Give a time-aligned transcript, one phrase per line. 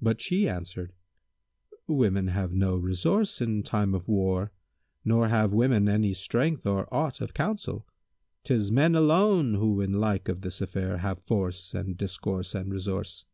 [0.00, 0.94] but she answered,
[1.86, 4.52] "Women have no resource in time of war,
[5.04, 7.86] nor have women any strength or aught of counsel.
[8.44, 13.26] 'Tis men alone who in like of this affair have force and discourse and resource."